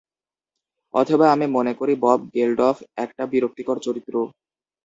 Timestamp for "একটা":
2.97-3.23